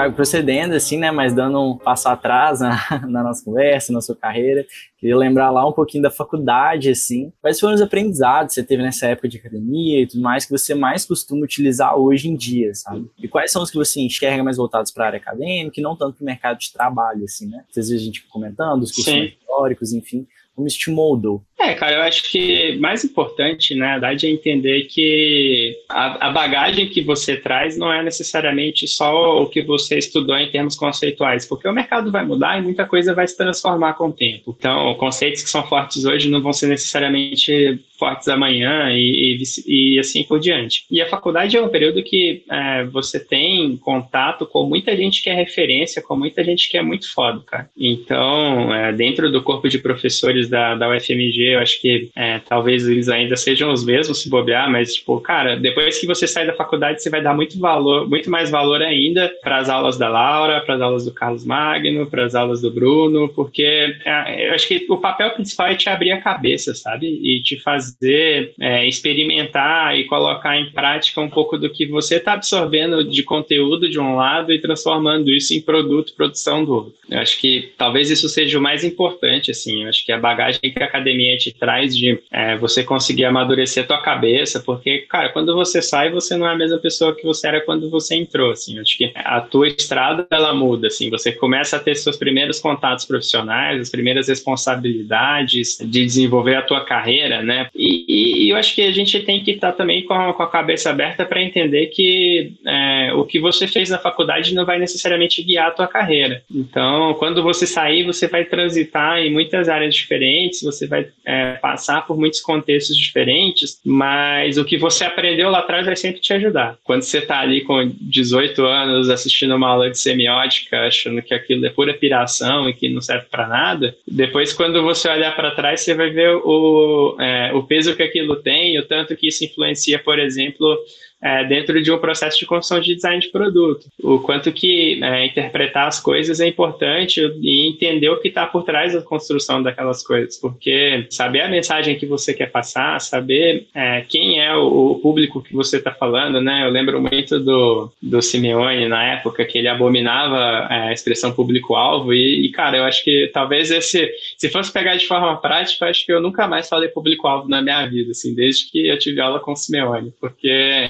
[0.08, 4.64] Procedendo assim, né, mas dando um passo atrás na, na, nossa conversa, na sua carreira,
[4.98, 8.82] queria lembrar lá um pouquinho da faculdade, assim, quais foram os aprendizados que você teve
[8.82, 12.74] nessa época de academia e tudo mais que você mais costuma utilizar hoje em dia,
[12.74, 13.10] sabe?
[13.18, 15.96] E quais são os que você enxerga mais voltados para a área acadêmica e não
[15.96, 17.64] tanto para o mercado de trabalho, assim, né?
[17.68, 21.42] Às vezes a gente comentando os cursos históricos, enfim, como isso te moldou?
[21.60, 26.88] É, cara, eu acho que mais importante, na verdade, é entender que a, a, bagagem
[26.88, 31.68] que você traz não é necessariamente só o que você estudou em termos conceituais, porque
[31.68, 34.56] o mercado vai mudar e muita coisa vai se transformar com o tempo.
[34.58, 39.98] Então, conceitos que são fortes hoje não vão ser necessariamente fortes amanhã e, e, e
[39.98, 40.86] assim por diante.
[40.90, 45.28] E a faculdade é um período que é, você tem contato com muita gente que
[45.28, 47.68] é referência, com muita gente que é muito foda, cara.
[47.76, 52.86] Então, é, dentro do corpo de professores da, da UFMG, eu acho que é, talvez
[52.86, 56.54] eles ainda sejam os mesmos se bobear, mas, tipo, cara, depois que você sai da
[56.54, 60.60] faculdade, você vai dar muito valor, muito mais valor ainda para as aulas da Laura,
[60.60, 64.66] para as aulas do Carlos Magno, para as aulas do Bruno, porque é, eu acho
[64.66, 67.06] que o papel principal é te abrir a cabeça, sabe?
[67.06, 72.34] E te fazer é, experimentar e colocar em prática um pouco do que você está
[72.34, 76.94] absorvendo de conteúdo de um lado e transformando isso em produto, produção do outro.
[77.08, 79.82] Eu acho que talvez isso seja o mais importante, assim.
[79.82, 83.85] Eu acho que a bagagem que a academia te traz de é, você conseguir amadurecer
[83.85, 87.24] a tua cabeça, porque, cara, quando você sai, você não é a mesma pessoa que
[87.24, 88.79] você era quando você entrou, assim.
[88.79, 91.09] Acho que a tua estrada, ela muda, assim.
[91.11, 96.85] Você começa a ter seus primeiros contatos profissionais, as primeiras responsabilidades de desenvolver a tua
[96.85, 97.68] carreira, né?
[97.74, 100.50] E, e eu acho que a gente tem que estar também com a, com a
[100.50, 105.42] cabeça aberta para entender que é, o que você fez na faculdade não vai necessariamente
[105.42, 106.42] guiar a tua carreira.
[106.55, 112.04] Então, quando você sair, você vai transitar em muitas áreas diferentes, você vai é, passar
[112.04, 116.76] por muitos contextos diferentes, mas o que você aprendeu lá atrás vai sempre te ajudar.
[116.82, 121.64] Quando você está ali com 18 anos assistindo uma aula de semiótica, achando que aquilo
[121.64, 125.82] é pura piração e que não serve para nada, depois quando você olhar para trás,
[125.82, 130.00] você vai ver o, é, o peso que aquilo tem, o tanto que isso influencia,
[130.00, 130.76] por exemplo,
[131.22, 133.87] é, dentro de um processo de construção de design de produto.
[134.02, 138.62] O quanto que é, interpretar as coisas é importante e entender o que está por
[138.64, 144.02] trás da construção daquelas coisas, porque saber a mensagem que você quer passar, saber é,
[144.09, 146.64] quem é o, o, público que você está falando, né?
[146.64, 152.14] Eu lembro muito do, do Simeone na época que ele abominava é, a expressão público-alvo
[152.14, 156.04] e, e, cara, eu acho que talvez esse, se fosse pegar de forma prática, acho
[156.04, 159.40] que eu nunca mais falei público-alvo na minha vida, assim, desde que eu tive aula
[159.40, 160.88] com o Simeone, porque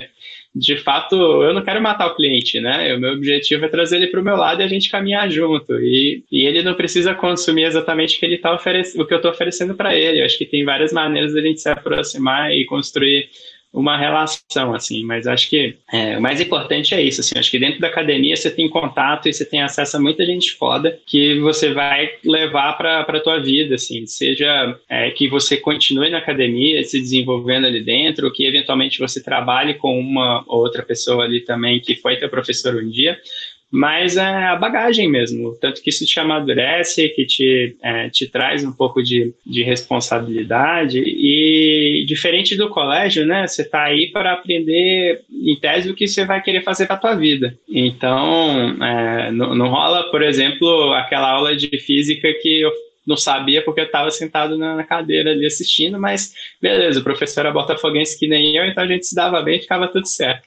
[0.54, 2.92] de fato, eu não quero matar o cliente, né?
[2.94, 5.74] O meu objetivo é trazer ele para o meu lado e a gente caminhar junto.
[5.78, 9.18] E, e ele não precisa consumir exatamente o que ele tá oferecendo, o que eu
[9.18, 10.20] estou oferecendo para ele.
[10.20, 13.28] Eu acho que tem várias maneiras da gente se aproximar e construir
[13.72, 17.58] uma relação, assim, mas acho que é, o mais importante é isso, assim, acho que
[17.58, 21.38] dentro da academia você tem contato e você tem acesso a muita gente foda que
[21.38, 26.82] você vai levar para a tua vida, assim, seja é, que você continue na academia
[26.82, 31.78] se desenvolvendo ali dentro, que eventualmente você trabalhe com uma ou outra pessoa ali também
[31.80, 33.18] que foi teu professor um dia,
[33.70, 35.54] mas é a bagagem mesmo.
[35.60, 40.98] Tanto que isso te amadurece, que te, é, te traz um pouco de, de responsabilidade.
[40.98, 43.46] E diferente do colégio, né?
[43.46, 47.14] Você está aí para aprender, em tese, o que você vai querer fazer para tua
[47.14, 47.56] vida.
[47.68, 52.72] Então, é, não, não rola, por exemplo, aquela aula de física que eu
[53.06, 57.50] não sabia porque eu estava sentado na cadeira ali assistindo, mas beleza, o professor era
[57.50, 60.42] botafoguense que nem eu, então a gente se dava bem e ficava tudo certo.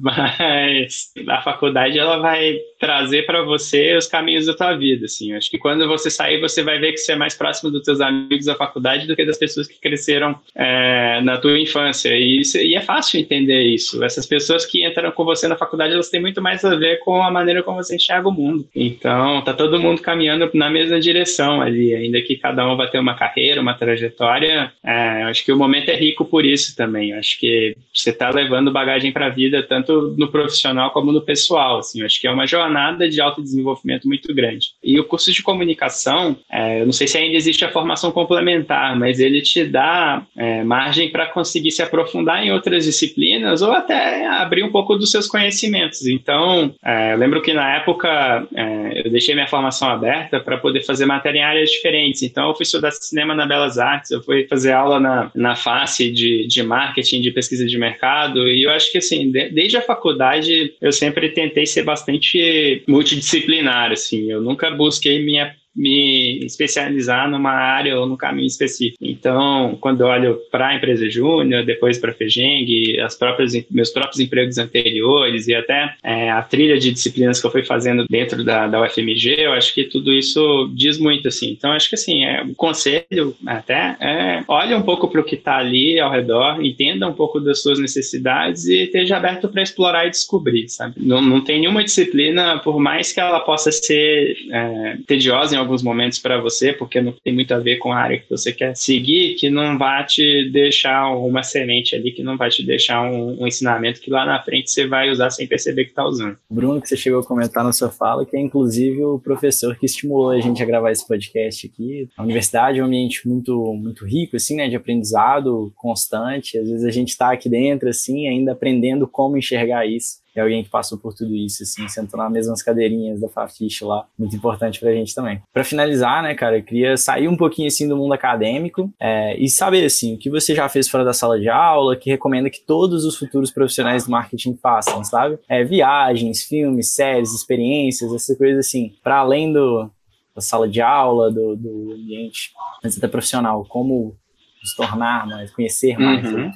[0.00, 5.32] Mas a faculdade ela vai trazer para você os caminhos da tua vida, assim.
[5.32, 7.98] Acho que quando você sair, você vai ver que você é mais próximo dos teus
[7.98, 12.14] amigos da faculdade do que das pessoas que cresceram é, na tua infância.
[12.14, 14.04] E, e, é fácil entender isso.
[14.04, 17.22] Essas pessoas que entram com você na faculdade, elas têm muito mais a ver com
[17.22, 18.68] a maneira como você enxerga o mundo.
[18.76, 22.98] Então, tá todo mundo caminhando na mesma direção ali, ainda que cada um vai ter
[22.98, 24.70] uma carreira, uma trajetória.
[24.84, 27.14] É, acho que o momento é rico por isso também.
[27.14, 31.78] Acho que você tá levando bagagem para a vida, tanto no profissional como no pessoal.
[31.78, 34.70] Assim, acho que é uma jornada jornada de autodesenvolvimento muito grande.
[34.82, 38.98] E o curso de comunicação, é, eu não sei se ainda existe a formação complementar,
[38.98, 44.26] mas ele te dá é, margem para conseguir se aprofundar em outras disciplinas ou até
[44.26, 46.06] abrir um pouco dos seus conhecimentos.
[46.06, 50.82] Então, é, eu lembro que na época é, eu deixei minha formação aberta para poder
[50.82, 52.22] fazer matéria em áreas diferentes.
[52.22, 56.10] Então, eu fui estudar cinema na Belas Artes, eu fui fazer aula na, na face
[56.10, 59.82] de, de marketing, de pesquisa de mercado, e eu acho que, assim, de, desde a
[59.82, 62.38] faculdade, eu sempre tentei ser bastante
[62.88, 64.30] multidisciplinar, assim.
[64.30, 68.98] Eu nunca busquei minha me especializar numa área ou num caminho específico.
[69.00, 74.20] Então, quando olho para a empresa júnior, depois para a FEGENG, as próprias, meus próprios
[74.20, 78.66] empregos anteriores e até é, a trilha de disciplinas que eu fui fazendo dentro da,
[78.66, 81.50] da UFMG, eu acho que tudo isso diz muito, assim.
[81.50, 85.34] Então, acho que, assim, é, o conselho até é olhe um pouco para o que
[85.34, 90.06] está ali ao redor, entenda um pouco das suas necessidades e esteja aberto para explorar
[90.06, 90.94] e descobrir, sabe?
[90.96, 95.82] Não, não tem nenhuma disciplina, por mais que ela possa ser é, tediosa em alguns
[95.82, 98.76] momentos para você, porque não tem muito a ver com a área que você quer
[98.76, 103.42] seguir, que não vai te deixar uma semente ali, que não vai te deixar um,
[103.42, 106.36] um ensinamento que lá na frente você vai usar sem perceber que está usando.
[106.50, 109.86] Bruno, que você chegou a comentar na sua fala, que é inclusive o professor que
[109.86, 112.08] estimulou a gente a gravar esse podcast aqui.
[112.16, 116.58] A universidade é um ambiente muito, muito rico, assim, né, de aprendizado constante.
[116.58, 120.64] Às vezes a gente está aqui dentro, assim, ainda aprendendo como enxergar isso é alguém
[120.64, 124.80] que passou por tudo isso, assim, sentou nas mesmas cadeirinhas da Fafiche lá, muito importante
[124.80, 125.40] pra gente também.
[125.52, 129.48] Para finalizar, né, cara, eu queria sair um pouquinho, assim, do mundo acadêmico é, e
[129.48, 132.60] saber, assim, o que você já fez fora da sala de aula, que recomenda que
[132.60, 135.38] todos os futuros profissionais do marketing façam, sabe?
[135.48, 139.90] É, viagens, filmes, séries, experiências, essas coisas assim, para além do,
[140.34, 144.16] da sala de aula, do, do ambiente até profissional, como
[144.64, 146.24] se tornar mais, conhecer mais.
[146.24, 146.50] Uhum.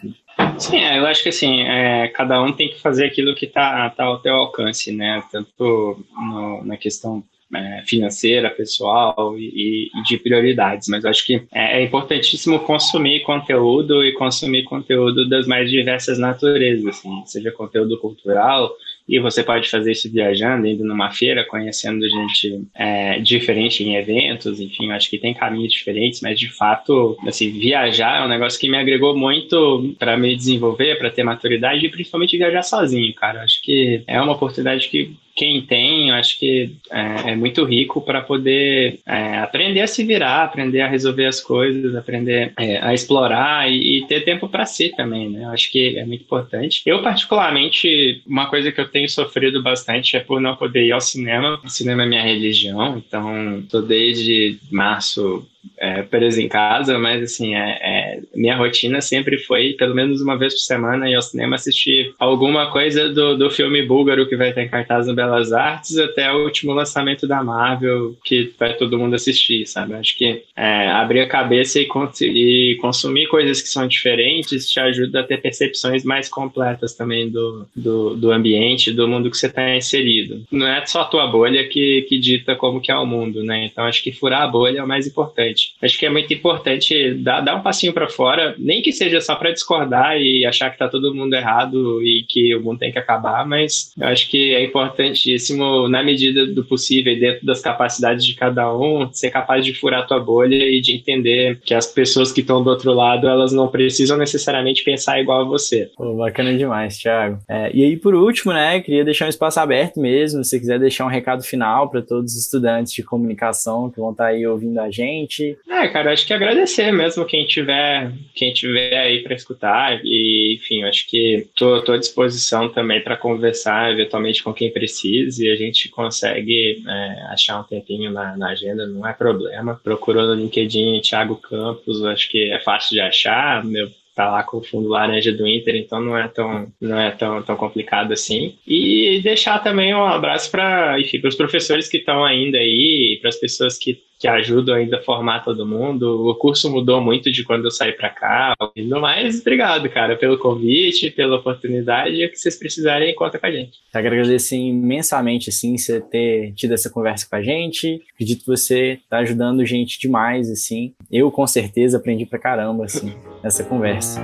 [0.59, 3.91] Sim, é, eu acho que assim, é, cada um tem que fazer aquilo que está
[3.91, 5.23] tá ao teu alcance, né?
[5.31, 7.23] Tanto no, na questão
[7.55, 10.89] é, financeira, pessoal e, e, de prioridades.
[10.89, 16.19] Mas eu acho que é, é, importantíssimo consumir conteúdo e consumir conteúdo das mais diversas
[16.19, 18.71] naturezas, assim, seja conteúdo cultural,
[19.09, 24.61] e você pode fazer isso viajando, indo numa feira, conhecendo gente é, diferente em eventos,
[24.61, 28.69] enfim, acho que tem caminhos diferentes, mas de fato, assim, viajar é um negócio que
[28.69, 33.43] me agregou muito para me desenvolver, para ter maturidade e principalmente viajar sozinho, cara.
[33.43, 38.01] Acho que é uma oportunidade que quem tem, eu acho que é, é muito rico
[38.01, 42.93] para poder é, aprender a se virar, aprender a resolver as coisas, aprender é, a
[42.93, 45.45] explorar e, e ter tempo para si também, né?
[45.45, 46.83] Eu acho que é muito importante.
[46.85, 51.01] Eu, particularmente, uma coisa que eu tenho sofrido bastante é por não poder ir ao
[51.01, 51.61] cinema.
[51.65, 57.55] O cinema é minha religião, então tô desde março é, preso em casa, mas assim,
[57.55, 61.57] é, é, minha rotina sempre foi, pelo menos uma vez por semana, ir ao cinema
[61.57, 65.99] assistir alguma coisa do, do filme búlgaro que vai ter em cartaz no Belas Artes
[65.99, 69.95] até o último lançamento da Marvel que vai todo mundo assistir, sabe?
[69.95, 71.89] Acho que é, abrir a cabeça e,
[72.23, 77.67] e, consumir coisas que são diferentes te ajuda a ter percepções mais completas também do,
[77.75, 80.43] do, do ambiente, do mundo que você está inserido.
[80.51, 83.67] Não é só a tua bolha que, que dita como que é o mundo, né?
[83.67, 85.75] Então acho que furar a bolha é o mais importante importante.
[85.83, 89.35] Acho que é muito importante dar, dar um passinho para fora, nem que seja só
[89.35, 92.99] para discordar e achar que tá todo mundo errado e que o mundo tem que
[92.99, 98.75] acabar, mas acho que é importantíssimo, na medida do possível, dentro das capacidades de cada
[98.75, 102.41] um, ser capaz de furar a tua bolha e de entender que as pessoas que
[102.41, 105.91] estão do outro lado, elas não precisam necessariamente pensar igual a você.
[105.97, 107.39] Pô, bacana demais, Thiago.
[107.49, 111.05] É, e aí, por último, né, queria deixar um espaço aberto mesmo, se quiser deixar
[111.05, 114.79] um recado final para todos os estudantes de comunicação que vão estar tá aí ouvindo
[114.81, 115.38] a gente,
[115.69, 120.83] é, cara, acho que agradecer mesmo quem tiver, quem tiver aí para escutar, e enfim,
[120.85, 125.57] acho que tô, tô à disposição também para conversar eventualmente com quem precise e a
[125.57, 129.81] gente consegue é, achar um tempinho na, na, agenda, não é problema.
[129.83, 134.57] Procurou no LinkedIn Thiago Campos, acho que é fácil de achar, meu tá lá com
[134.57, 138.59] o fundo laranja do Inter, então não é tão, não é tão, tão complicado assim.
[138.67, 143.79] E deixar também um abraço para os professores que estão ainda aí, para as pessoas
[143.79, 146.29] que que ajudam ainda a formar todo mundo.
[146.29, 148.55] O curso mudou muito de quando eu saí para cá.
[148.77, 152.17] No mais, obrigado, cara, pelo convite, pela oportunidade.
[152.17, 153.79] E o que vocês precisarem, conta com a gente.
[153.95, 158.03] Eu agradeço imensamente, assim, você ter tido essa conversa com a gente.
[158.15, 160.95] Acredito que você tá ajudando gente demais, assim.
[161.11, 164.21] Eu, com certeza, aprendi pra caramba, assim, nessa conversa.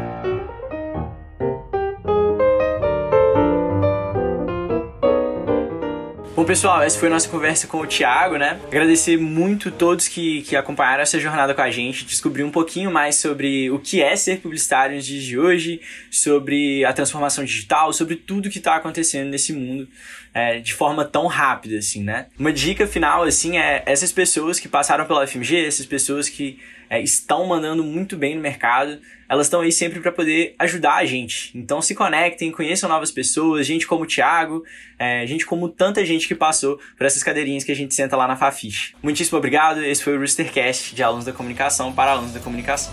[6.44, 8.60] Bom, pessoal, essa foi a nossa conversa com o Thiago, né?
[8.66, 13.16] Agradecer muito todos que, que acompanharam essa jornada com a gente, descobrir um pouquinho mais
[13.16, 15.80] sobre o que é ser publicitário nos dias de hoje,
[16.10, 19.88] sobre a transformação digital, sobre tudo que está acontecendo nesse mundo
[20.34, 22.26] é, de forma tão rápida, assim, né?
[22.36, 26.58] Uma dica final, assim, é essas pessoas que passaram pela FMG, essas pessoas que
[26.90, 31.04] é, estão mandando muito bem no mercado, elas estão aí sempre para poder ajudar a
[31.04, 31.56] gente.
[31.56, 34.64] Então se conectem, conheçam novas pessoas, gente como o Thiago,
[34.98, 38.26] é, gente como tanta gente que passou por essas cadeirinhas que a gente senta lá
[38.26, 38.94] na Fafiche.
[39.02, 42.92] Muitíssimo obrigado, esse foi o Roostercast de alunos da comunicação para alunos da comunicação.